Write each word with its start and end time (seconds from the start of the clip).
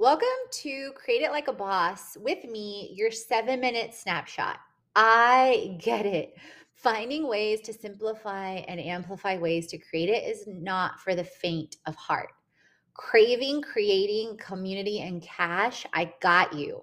Welcome 0.00 0.28
to 0.62 0.92
Create 0.92 1.20
It 1.20 1.30
Like 1.30 1.48
a 1.48 1.52
Boss 1.52 2.16
with 2.22 2.42
me, 2.44 2.90
your 2.94 3.10
seven 3.10 3.60
minute 3.60 3.92
snapshot. 3.92 4.56
I 4.96 5.76
get 5.78 6.06
it. 6.06 6.38
Finding 6.72 7.28
ways 7.28 7.60
to 7.60 7.74
simplify 7.74 8.52
and 8.66 8.80
amplify 8.80 9.36
ways 9.36 9.66
to 9.66 9.76
create 9.76 10.08
it 10.08 10.24
is 10.24 10.46
not 10.46 11.00
for 11.00 11.14
the 11.14 11.22
faint 11.22 11.76
of 11.84 11.96
heart. 11.96 12.30
Craving, 12.94 13.60
creating 13.60 14.38
community 14.38 15.02
and 15.02 15.20
cash, 15.20 15.84
I 15.92 16.14
got 16.22 16.54
you. 16.54 16.82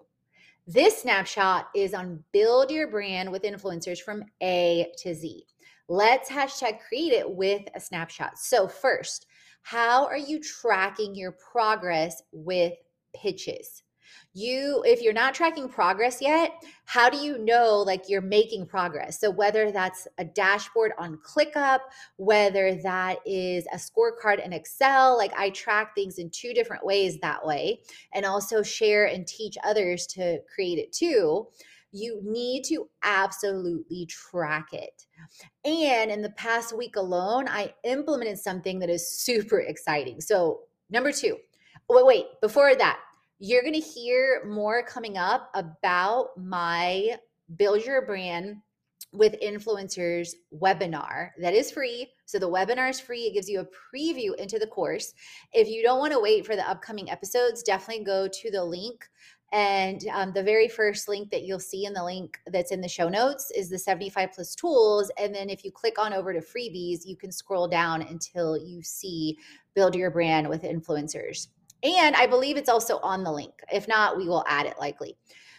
This 0.68 1.02
snapshot 1.02 1.70
is 1.74 1.96
on 1.96 2.24
build 2.34 2.70
your 2.70 2.88
brand 2.88 3.32
with 3.32 3.42
influencers 3.42 4.00
from 4.00 4.26
A 4.44 4.92
to 5.00 5.16
Z. 5.16 5.44
Let's 5.88 6.30
hashtag 6.30 6.82
create 6.88 7.14
it 7.14 7.28
with 7.28 7.64
a 7.74 7.80
snapshot. 7.80 8.38
So, 8.38 8.68
first, 8.68 9.26
how 9.64 10.06
are 10.06 10.18
you 10.18 10.40
tracking 10.40 11.16
your 11.16 11.32
progress 11.32 12.22
with 12.32 12.74
pitches 13.22 13.84
you 14.34 14.84
if 14.86 15.02
you're 15.02 15.14
not 15.14 15.34
tracking 15.34 15.68
progress 15.68 16.22
yet 16.22 16.52
how 16.86 17.10
do 17.10 17.18
you 17.18 17.38
know 17.40 17.78
like 17.86 18.04
you're 18.08 18.22
making 18.22 18.66
progress 18.66 19.20
so 19.20 19.32
whether 19.32 19.72
that's 19.72 20.08
a 20.18 20.26
dashboard 20.26 20.92
on 20.98 21.18
clickup 21.26 21.80
whether 22.18 22.76
that 22.76 23.18
is 23.26 23.66
a 23.74 23.78
scorecard 23.78 24.44
in 24.46 24.54
excel 24.54 25.18
like 25.18 25.34
i 25.38 25.50
track 25.52 25.96
things 25.96 26.20
in 26.20 26.30
two 26.30 26.54
different 26.54 26.86
ways 26.86 27.18
that 27.20 27.44
way 27.46 27.80
and 28.14 28.26
also 28.26 28.62
share 28.62 29.06
and 29.06 29.28
teach 29.28 29.58
others 29.64 30.06
to 30.06 30.40
create 30.54 30.78
it 30.78 30.92
too 30.92 31.48
you 31.94 32.20
need 32.24 32.64
to 32.66 32.90
absolutely 33.04 34.06
track 34.08 34.68
it. 34.74 35.06
And 35.66 36.12
in 36.12 36.22
the 36.22 36.32
past 36.32 36.76
week 36.76 36.96
alone, 36.96 37.48
I 37.48 37.74
implemented 37.84 38.38
something 38.38 38.80
that 38.80 38.90
is 38.90 39.10
super 39.10 39.60
exciting. 39.68 40.22
So, 40.22 40.62
number 40.90 41.12
two, 41.12 41.38
wait, 41.90 42.06
wait, 42.06 42.26
before 42.42 42.76
that, 42.76 43.00
you're 43.40 43.62
going 43.62 43.74
to 43.74 43.80
hear 43.80 44.44
more 44.48 44.84
coming 44.84 45.18
up 45.18 45.50
about 45.54 46.30
my 46.38 47.18
Build 47.56 47.86
Your 47.86 48.06
Brand 48.06 48.58
with 49.14 49.36
Influencers 49.42 50.32
webinar 50.54 51.30
that 51.40 51.54
is 51.54 51.72
free. 51.72 52.08
So 52.26 52.40
the 52.40 52.50
webinar 52.50 52.90
is 52.90 53.00
free. 53.00 53.22
It 53.22 53.34
gives 53.34 53.48
you 53.48 53.62
a 53.62 53.96
preview 53.96 54.36
into 54.36 54.60
the 54.60 54.68
course. 54.68 55.14
If 55.54 55.68
you 55.70 55.82
don't 55.82 56.00
want 56.00 56.14
to 56.14 56.20
wait 56.20 56.46
for 56.46 56.56
the 56.56 56.70
upcoming 56.70 57.10
episodes, 57.10 57.64
definitely 57.64 58.04
go 58.04 58.28
to 58.28 58.52
the 58.52 58.64
link. 58.64 59.08
And 59.54 60.04
um, 60.14 60.34
the 60.34 60.44
very 60.44 60.68
first 60.68 61.08
link 61.08 61.32
that 61.32 61.44
you'll 61.44 61.60
see 61.60 61.86
in 61.86 61.94
the 61.94 62.04
link 62.04 62.38
that's 62.48 62.72
in 62.72 62.82
the 62.82 62.90
show 62.90 63.08
notes 63.08 63.50
is 63.56 63.70
the 63.70 63.80
75 63.80 64.34
plus 64.34 64.56
tools. 64.56 65.10
And 65.18 65.34
then 65.34 65.50
if 65.50 65.64
you 65.64 65.72
click 65.72 65.98
on 65.98 66.12
over 66.12 66.34
to 66.34 66.40
freebies, 66.40 67.06
you 67.06 67.16
can 67.16 67.32
scroll 67.32 67.68
down 67.68 68.02
until 68.02 68.58
you 68.58 68.82
see 68.82 69.38
Build 69.74 69.96
Your 69.96 70.12
Brand 70.12 70.50
with 70.50 70.64
Influencers. 70.64 71.48
And 71.84 72.16
I 72.16 72.28
believe 72.28 72.58
it's 72.58 72.70
also 72.70 73.00
on 73.00 73.24
the 73.24 73.32
link. 73.32 73.54
If 73.72 73.88
not, 73.88 74.18
we 74.18 74.28
will 74.28 74.44
add 74.48 74.66
it 74.66 74.80
likely. 74.80 75.16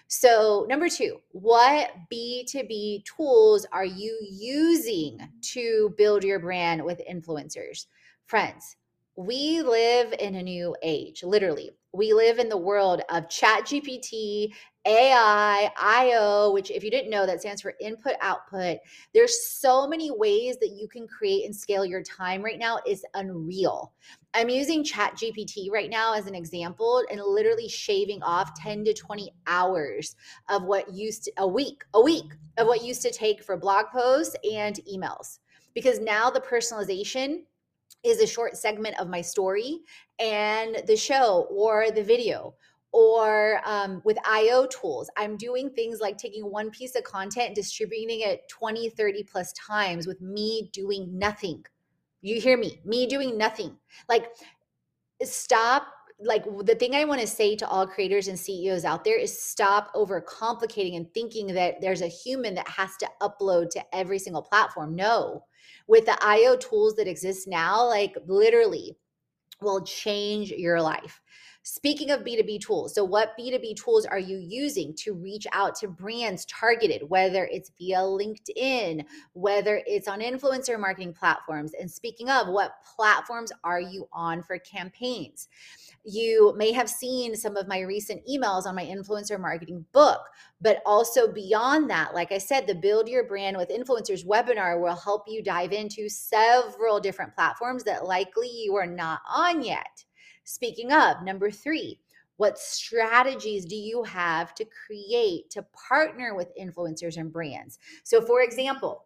So, 0.08 0.66
number 0.70 0.88
two, 0.88 1.20
what 1.32 1.90
B2B 2.10 3.04
tools 3.04 3.66
are 3.72 3.84
you 3.84 4.18
using 4.22 5.20
to 5.52 5.94
build 5.98 6.24
your 6.24 6.38
brand 6.38 6.82
with 6.82 7.02
influencers? 7.08 7.86
Friends, 8.24 8.76
we 9.18 9.62
live 9.62 10.14
in 10.20 10.36
a 10.36 10.42
new 10.44 10.76
age, 10.80 11.24
literally. 11.24 11.72
We 11.92 12.12
live 12.12 12.38
in 12.38 12.48
the 12.48 12.56
world 12.56 13.02
of 13.10 13.28
Chat 13.28 13.64
GPT, 13.64 14.52
AI, 14.86 15.72
IO, 15.76 16.52
which 16.52 16.70
if 16.70 16.84
you 16.84 16.90
didn't 16.92 17.10
know, 17.10 17.26
that 17.26 17.40
stands 17.40 17.60
for 17.60 17.74
input 17.80 18.12
output. 18.20 18.78
There's 19.12 19.50
so 19.50 19.88
many 19.88 20.12
ways 20.12 20.58
that 20.60 20.70
you 20.70 20.86
can 20.86 21.08
create 21.08 21.44
and 21.46 21.56
scale 21.56 21.84
your 21.84 22.04
time 22.04 22.44
right 22.44 22.60
now 22.60 22.78
is 22.86 23.04
unreal. 23.14 23.92
I'm 24.34 24.48
using 24.48 24.84
Chat 24.84 25.16
GPT 25.16 25.68
right 25.68 25.90
now 25.90 26.14
as 26.14 26.28
an 26.28 26.36
example 26.36 27.02
and 27.10 27.20
literally 27.20 27.68
shaving 27.68 28.22
off 28.22 28.54
10 28.54 28.84
to 28.84 28.94
20 28.94 29.32
hours 29.48 30.14
of 30.48 30.62
what 30.62 30.94
used 30.94 31.24
to 31.24 31.32
a 31.38 31.48
week, 31.48 31.82
a 31.94 32.00
week 32.00 32.36
of 32.56 32.68
what 32.68 32.84
used 32.84 33.02
to 33.02 33.10
take 33.10 33.42
for 33.42 33.56
blog 33.56 33.86
posts 33.86 34.36
and 34.48 34.78
emails. 34.88 35.40
Because 35.74 35.98
now 35.98 36.30
the 36.30 36.40
personalization 36.40 37.40
is 38.04 38.20
a 38.20 38.26
short 38.26 38.56
segment 38.56 38.98
of 39.00 39.08
my 39.08 39.20
story 39.20 39.80
and 40.18 40.82
the 40.86 40.96
show 40.96 41.46
or 41.50 41.90
the 41.90 42.02
video 42.02 42.54
or 42.92 43.60
um, 43.64 44.00
with 44.04 44.16
io 44.24 44.66
tools. 44.66 45.10
I'm 45.16 45.36
doing 45.36 45.70
things 45.70 46.00
like 46.00 46.16
taking 46.16 46.44
one 46.44 46.70
piece 46.70 46.94
of 46.94 47.04
content 47.04 47.54
distributing 47.54 48.20
it 48.20 48.48
20 48.48 48.88
30 48.90 49.22
plus 49.24 49.52
times 49.52 50.06
with 50.06 50.20
me 50.20 50.70
doing 50.72 51.18
nothing. 51.18 51.64
You 52.20 52.40
hear 52.40 52.56
me? 52.56 52.80
Me 52.84 53.06
doing 53.06 53.36
nothing. 53.36 53.76
Like 54.08 54.28
stop 55.22 55.88
like 56.20 56.44
the 56.64 56.74
thing 56.74 56.94
i 56.94 57.04
want 57.04 57.20
to 57.20 57.26
say 57.26 57.54
to 57.54 57.68
all 57.68 57.86
creators 57.86 58.28
and 58.28 58.38
ceos 58.38 58.84
out 58.84 59.04
there 59.04 59.18
is 59.18 59.40
stop 59.40 59.90
over 59.94 60.20
complicating 60.20 60.96
and 60.96 61.12
thinking 61.14 61.46
that 61.46 61.80
there's 61.80 62.02
a 62.02 62.08
human 62.08 62.54
that 62.54 62.68
has 62.68 62.96
to 62.96 63.08
upload 63.22 63.70
to 63.70 63.82
every 63.92 64.18
single 64.18 64.42
platform. 64.42 64.94
No. 64.94 65.44
With 65.86 66.06
the 66.06 66.18
io 66.22 66.56
tools 66.56 66.94
that 66.94 67.08
exist 67.08 67.48
now 67.48 67.86
like 67.86 68.16
literally 68.26 68.96
will 69.60 69.82
change 69.82 70.50
your 70.50 70.80
life 70.80 71.20
Speaking 71.62 72.10
of 72.10 72.20
B2B 72.20 72.60
tools, 72.62 72.94
so 72.94 73.04
what 73.04 73.36
B2B 73.38 73.76
tools 73.76 74.06
are 74.06 74.18
you 74.18 74.38
using 74.38 74.94
to 74.96 75.12
reach 75.12 75.46
out 75.52 75.74
to 75.76 75.88
brands 75.88 76.46
targeted, 76.46 77.02
whether 77.10 77.44
it's 77.52 77.70
via 77.78 77.98
LinkedIn, 77.98 79.04
whether 79.34 79.82
it's 79.86 80.08
on 80.08 80.20
influencer 80.20 80.80
marketing 80.80 81.12
platforms? 81.12 81.72
And 81.78 81.90
speaking 81.90 82.30
of, 82.30 82.48
what 82.48 82.72
platforms 82.96 83.52
are 83.64 83.80
you 83.80 84.08
on 84.14 84.42
for 84.42 84.58
campaigns? 84.58 85.48
You 86.04 86.54
may 86.56 86.72
have 86.72 86.88
seen 86.88 87.36
some 87.36 87.56
of 87.56 87.68
my 87.68 87.80
recent 87.80 88.22
emails 88.26 88.64
on 88.64 88.74
my 88.74 88.86
influencer 88.86 89.38
marketing 89.38 89.84
book, 89.92 90.20
but 90.62 90.80
also 90.86 91.30
beyond 91.30 91.90
that, 91.90 92.14
like 92.14 92.32
I 92.32 92.38
said, 92.38 92.66
the 92.66 92.74
Build 92.74 93.08
Your 93.08 93.24
Brand 93.24 93.58
with 93.58 93.68
Influencers 93.68 94.24
webinar 94.24 94.80
will 94.80 94.96
help 94.96 95.24
you 95.26 95.42
dive 95.42 95.72
into 95.72 96.08
several 96.08 96.98
different 96.98 97.34
platforms 97.34 97.84
that 97.84 98.06
likely 98.06 98.48
you 98.48 98.74
are 98.76 98.86
not 98.86 99.20
on 99.28 99.62
yet. 99.62 100.04
Speaking 100.48 100.94
of, 100.94 101.22
number 101.22 101.50
three, 101.50 101.98
what 102.38 102.58
strategies 102.58 103.66
do 103.66 103.76
you 103.76 104.02
have 104.04 104.54
to 104.54 104.64
create 104.64 105.50
to 105.50 105.62
partner 105.88 106.34
with 106.34 106.56
influencers 106.58 107.18
and 107.18 107.30
brands? 107.30 107.78
So, 108.02 108.22
for 108.22 108.40
example, 108.40 109.04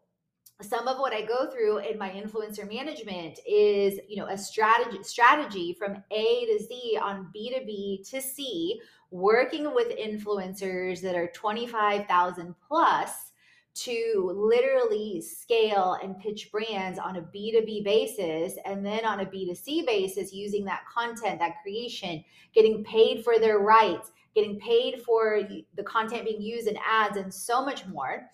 some 0.60 0.86
of 0.86 0.98
what 0.98 1.12
I 1.12 1.22
go 1.22 1.50
through 1.50 1.78
in 1.78 1.98
my 1.98 2.10
influencer 2.10 2.72
management 2.72 3.40
is, 3.44 3.98
you 4.08 4.18
know, 4.18 4.28
a 4.28 4.38
strategy 4.38 5.02
strategy 5.02 5.74
from 5.76 5.96
A 6.12 6.46
to 6.46 6.64
Z 6.64 6.98
on 7.02 7.32
B2B 7.36 8.08
to 8.10 8.22
C, 8.22 8.80
working 9.10 9.74
with 9.74 9.98
influencers 9.98 11.00
that 11.00 11.16
are 11.16 11.26
25,000 11.34 12.54
plus 12.68 13.31
to 13.74 14.30
literally 14.34 15.20
scale 15.20 15.96
and 16.02 16.18
pitch 16.18 16.50
brands 16.52 16.98
on 16.98 17.16
a 17.16 17.22
B2B 17.22 17.84
basis 17.84 18.54
and 18.66 18.84
then 18.84 19.04
on 19.04 19.20
a 19.20 19.26
B2C 19.26 19.86
basis 19.86 20.32
using 20.32 20.64
that 20.66 20.82
content, 20.92 21.38
that 21.38 21.62
creation, 21.62 22.22
getting 22.54 22.84
paid 22.84 23.24
for 23.24 23.38
their 23.38 23.60
rights, 23.60 24.12
getting 24.34 24.58
paid 24.60 25.00
for 25.02 25.42
the 25.74 25.82
content 25.84 26.24
being 26.24 26.42
used 26.42 26.68
in 26.68 26.76
ads, 26.86 27.16
and 27.16 27.32
so 27.32 27.64
much 27.64 27.86
more. 27.86 28.28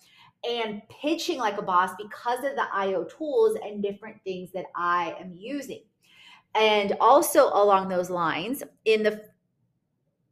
And 0.49 0.81
pitching 0.89 1.37
like 1.37 1.57
a 1.57 1.61
boss 1.61 1.91
because 1.97 2.39
of 2.45 2.55
the 2.55 2.65
IO 2.73 3.03
tools 3.05 3.57
and 3.63 3.83
different 3.83 4.23
things 4.23 4.51
that 4.53 4.65
I 4.75 5.15
am 5.19 5.33
using. 5.33 5.83
And 6.55 6.95
also 6.99 7.47
along 7.47 7.89
those 7.89 8.09
lines, 8.09 8.63
in 8.85 9.03
the 9.03 9.25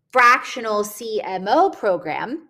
fractional 0.09 0.83
CMO 0.83 1.77
program, 1.77 2.46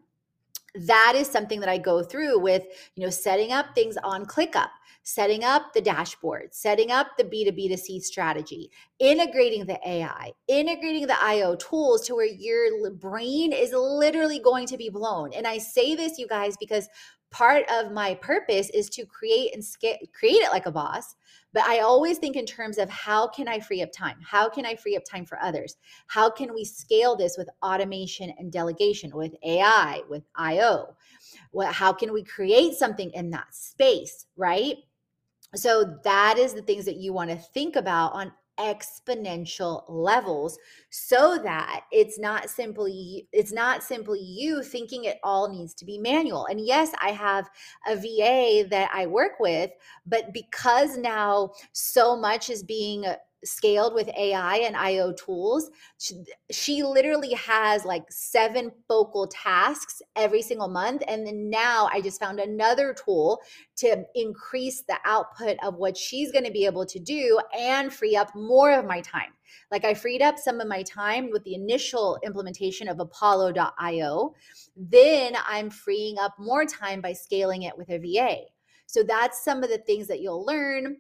that 0.76 1.14
is 1.16 1.28
something 1.28 1.60
that 1.60 1.70
I 1.70 1.78
go 1.78 2.04
through 2.04 2.40
with, 2.40 2.64
you 2.96 3.04
know, 3.04 3.10
setting 3.10 3.52
up 3.52 3.74
things 3.74 3.98
on 4.04 4.26
ClickUp, 4.26 4.70
setting 5.04 5.44
up 5.44 5.74
the 5.74 5.82
dashboard, 5.82 6.54
setting 6.54 6.92
up 6.92 7.08
the 7.18 7.24
B2B 7.24 7.70
to 7.70 7.78
C 7.78 8.00
strategy, 8.00 8.70
integrating 9.00 9.66
the 9.66 9.80
AI, 9.88 10.34
integrating 10.48 11.08
the 11.08 11.22
IO 11.24 11.56
tools 11.56 12.06
to 12.08 12.16
where 12.16 12.26
your 12.26 12.92
brain 12.92 13.54
is 13.54 13.72
literally 13.74 14.40
going 14.40 14.68
to 14.68 14.78
be 14.78 14.90
blown. 14.90 15.34
And 15.34 15.48
I 15.48 15.58
say 15.58 15.96
this, 15.96 16.20
you 16.20 16.28
guys, 16.28 16.58
because 16.60 16.90
part 17.30 17.66
of 17.70 17.92
my 17.92 18.16
purpose 18.16 18.70
is 18.70 18.90
to 18.90 19.06
create 19.06 19.54
and 19.54 19.64
create 20.14 20.42
it 20.42 20.52
like 20.52 20.66
a 20.66 20.72
boss 20.72 21.16
but 21.54 21.64
i 21.64 21.80
always 21.80 22.18
think 22.18 22.36
in 22.36 22.46
terms 22.46 22.78
of 22.78 22.90
how 22.90 23.28
can 23.28 23.48
i 23.48 23.60
free 23.60 23.82
up 23.82 23.92
time? 23.92 24.18
How 24.24 24.50
can 24.50 24.66
i 24.66 24.76
free 24.76 24.96
up 24.96 25.04
time 25.04 25.26
for 25.26 25.40
others? 25.42 25.76
How 26.08 26.30
can 26.30 26.54
we 26.54 26.64
scale 26.64 27.16
this 27.16 27.38
with 27.38 27.50
automation 27.64 28.34
and 28.38 28.52
delegation 28.52 29.12
with 29.16 29.34
ai 29.44 30.02
with 30.10 30.24
io 30.36 30.96
well, 31.52 31.72
how 31.72 31.92
can 31.94 32.14
we 32.14 32.24
create 32.24 32.76
something 32.76 33.12
in 33.12 33.30
that 33.32 33.54
space 33.54 34.26
right? 34.36 34.78
So 35.56 35.98
that 36.04 36.38
is 36.38 36.54
the 36.54 36.62
things 36.62 36.86
that 36.86 36.98
you 36.98 37.14
want 37.14 37.30
to 37.30 37.38
think 37.38 37.76
about 37.76 38.14
on 38.14 38.32
exponential 38.60 39.84
levels 39.88 40.58
so 40.90 41.40
that 41.44 41.82
it's 41.92 42.20
not 42.20 42.50
simply 42.50 43.28
it's 43.32 43.52
not 43.52 43.84
simply 43.84 44.20
you 44.20 44.64
thinking 44.64 45.04
it 45.04 45.18
all 45.24 45.50
needs 45.50 45.74
to 45.76 45.86
be 45.86 45.98
manual. 45.98 46.46
And 46.48 46.60
yes 46.60 46.92
i 47.02 47.10
have 47.12 47.50
a 47.88 47.96
va 47.96 48.68
that 48.70 48.90
i 48.94 49.06
work 49.06 49.34
with 49.40 49.72
but 50.06 50.34
because 50.34 50.98
now 50.98 51.52
so 51.72 52.16
much 52.18 52.50
is 52.50 52.64
being 52.64 53.06
scaled 53.44 53.94
with 53.94 54.10
AI 54.18 54.58
and 54.58 54.76
IO 54.76 55.14
tools. 55.14 55.70
She, 55.98 56.24
she, 56.52 56.84
literally 56.84 57.34
has 57.34 57.86
like 57.86 58.04
seven 58.10 58.72
focal 58.88 59.28
tasks 59.28 60.02
every 60.16 60.42
single 60.42 60.68
month. 60.68 61.04
And 61.08 61.26
then 61.26 61.50
now 61.50 61.90
I 61.92 62.02
just 62.02 62.20
found 62.20 62.40
another 62.40 62.94
tool 62.94 63.40
to 63.78 64.04
increase 64.16 64.84
the 64.84 64.98
output 65.06 65.58
of 65.64 65.76
what 65.76 65.98
she's 65.98 66.32
going 66.32 66.46
to 66.46 66.52
be 66.52 66.66
able 66.66 66.86
to 66.86 67.00
do 67.00 67.40
and 67.58 67.94
free 67.94 68.16
up 68.16 68.34
more 68.36 68.72
of 68.72 68.86
my 68.86 69.02
time. 69.02 69.34
Like 69.72 69.86
I 69.86 69.94
freed 69.94 70.22
up 70.22 70.38
some 70.38 70.60
of 70.60 70.68
my 70.68 70.84
time 70.84 71.30
with 71.32 71.44
the 71.44 71.56
initial 71.56 72.18
implementation 72.24 72.88
of 72.88 73.00
Apollo.io. 73.00 74.36
Then 74.76 75.34
I'm 75.48 75.70
freeing 75.70 76.18
up 76.20 76.36
more 76.40 76.66
time 76.66 77.02
by 77.02 77.14
scaling 77.14 77.64
it 77.64 77.78
with 77.78 77.90
a 77.90 77.98
VA. 77.98 78.42
So 78.86 79.04
that's 79.04 79.44
some 79.44 79.64
of 79.64 79.70
the 79.70 79.80
things 79.80 80.08
that 80.08 80.22
you'll 80.22 80.46
learn 80.46 80.98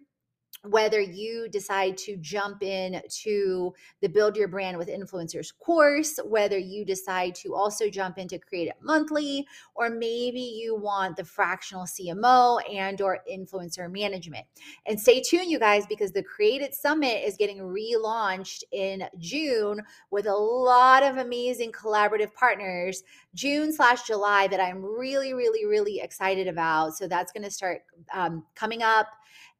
whether 0.63 0.99
you 0.99 1.47
decide 1.49 1.97
to 1.97 2.17
jump 2.17 2.63
in 2.63 3.01
to 3.09 3.73
the 4.01 4.09
build 4.09 4.35
your 4.35 4.47
brand 4.47 4.77
with 4.77 4.87
influencers 4.87 5.51
course 5.59 6.19
whether 6.25 6.57
you 6.57 6.85
decide 6.85 7.35
to 7.35 7.53
also 7.53 7.89
jump 7.89 8.17
into 8.17 8.39
create 8.39 8.67
it 8.67 8.75
monthly 8.81 9.45
or 9.75 9.89
maybe 9.89 10.39
you 10.39 10.75
want 10.75 11.15
the 11.15 11.23
fractional 11.23 11.85
cmo 11.85 12.59
and 12.73 13.01
or 13.01 13.19
influencer 13.31 13.91
management. 13.91 14.45
And 14.85 14.99
stay 14.99 15.21
tuned 15.21 15.49
you 15.49 15.59
guys 15.59 15.85
because 15.87 16.11
the 16.11 16.23
create 16.23 16.61
it 16.61 16.73
summit 16.73 17.23
is 17.25 17.37
getting 17.37 17.59
relaunched 17.59 18.63
in 18.71 19.03
june 19.19 19.81
with 20.11 20.27
a 20.27 20.35
lot 20.35 21.03
of 21.03 21.17
amazing 21.17 21.71
collaborative 21.71 22.33
partners 22.33 23.03
june 23.33 23.71
slash 23.71 24.03
july 24.03 24.47
that 24.47 24.59
i'm 24.59 24.83
really 24.83 25.33
really 25.33 25.65
really 25.65 25.99
excited 25.99 26.47
about. 26.47 26.95
So 26.95 27.07
that's 27.07 27.31
going 27.31 27.43
to 27.43 27.51
start 27.51 27.81
um, 28.13 28.45
coming 28.55 28.81
up 28.81 29.07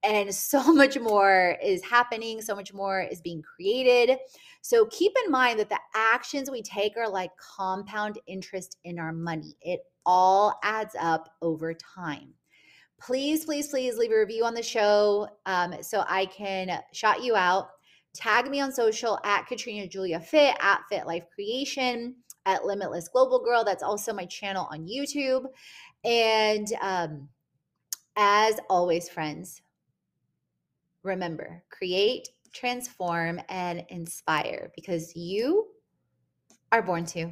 and 0.04 0.34
so 0.34 0.62
much 0.74 1.00
more 1.00 1.58
is 1.64 1.84
happening, 1.84 2.42
so 2.42 2.56
much 2.56 2.74
more 2.74 3.02
is 3.02 3.22
being 3.22 3.42
created. 3.42 4.18
So 4.62 4.86
keep 4.88 5.14
in 5.26 5.32
mind 5.32 5.60
that 5.60 5.70
the 5.70 5.80
actions 5.96 6.52
we 6.52 6.62
take 6.62 6.98
are 6.98 7.10
like 7.10 7.32
compound 7.38 8.20
interest 8.28 8.78
in 8.84 9.00
our 9.00 9.14
money. 9.14 9.56
It 9.62 9.82
all 10.06 10.60
adds 10.64 10.96
up 11.00 11.30
over 11.42 11.74
time. 11.74 12.34
Please, 13.00 13.46
please, 13.46 13.68
please 13.68 13.98
leave 13.98 14.12
a 14.12 14.18
review 14.18 14.44
on 14.44 14.56
the 14.56 14.64
show 14.64 15.28
um, 15.46 15.76
so 15.82 16.04
I 16.08 16.26
can 16.26 16.82
shout 16.94 17.24
you 17.24 17.36
out. 17.36 17.70
Tag 18.16 18.50
me 18.50 18.60
on 18.60 18.72
social 18.72 19.20
at 19.24 19.46
Katrina 19.46 19.88
Julia 19.88 20.20
Fit, 20.20 20.58
at 20.60 20.82
Fit 20.90 21.06
Life 21.06 21.26
Creation, 21.36 22.16
at 22.48 22.66
Limitless 22.66 23.10
Global 23.10 23.44
Girl. 23.44 23.64
That's 23.64 23.84
also 23.84 24.14
my 24.14 24.26
channel 24.26 24.68
on 24.72 24.88
YouTube. 24.88 25.46
And 26.04 26.68
um, 26.82 27.30
as 28.16 28.60
always, 28.70 29.08
friends, 29.10 29.62
Remember, 31.08 31.64
create, 31.70 32.28
transform, 32.54 33.40
and 33.48 33.86
inspire 33.88 34.72
because 34.76 35.16
you 35.16 35.68
are 36.74 36.82
born 36.82 37.06
to. 37.06 37.32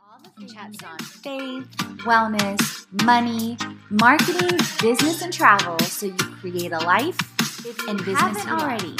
All 0.00 0.18
the 0.36 0.52
chats 0.52 0.78
mm-hmm. 0.78 0.92
on 0.92 0.98
faith, 0.98 1.68
wellness, 2.02 2.86
money, 3.04 3.56
marketing, 3.88 4.58
business, 4.82 5.22
and 5.22 5.32
travel 5.32 5.78
so 5.78 6.06
you 6.06 6.14
create 6.14 6.72
a 6.72 6.78
life 6.78 7.18
if 7.64 7.78
and 7.88 7.98
business 7.98 8.18
haven't 8.18 8.50
already. 8.50 8.96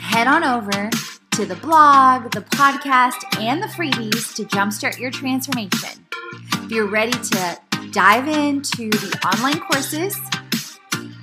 Head 0.00 0.26
on 0.26 0.42
over 0.42 0.88
to 1.32 1.44
the 1.44 1.56
blog, 1.56 2.30
the 2.30 2.40
podcast, 2.40 3.38
and 3.38 3.62
the 3.62 3.66
freebies 3.66 4.34
to 4.36 4.44
jumpstart 4.44 4.98
your 4.98 5.10
transformation. 5.10 6.06
If 6.64 6.70
you're 6.70 6.88
ready 6.88 7.12
to 7.12 7.58
dive 7.90 8.26
into 8.26 8.88
the 8.88 9.20
online 9.26 9.60
courses, 9.60 10.16